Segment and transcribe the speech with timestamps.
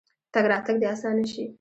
[0.33, 1.43] تګ راتګ دې اسانه شي.